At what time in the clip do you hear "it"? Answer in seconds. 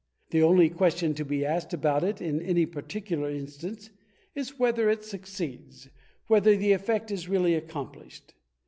2.03-2.19, 4.89-5.03